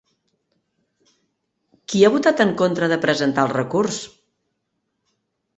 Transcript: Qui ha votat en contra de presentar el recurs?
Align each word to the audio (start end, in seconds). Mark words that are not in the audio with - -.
Qui 1.93 2.01
ha 2.07 2.11
votat 2.17 2.43
en 2.47 2.53
contra 2.63 2.91
de 2.95 2.99
presentar 3.07 3.47
el 3.51 3.55
recurs? 3.61 4.01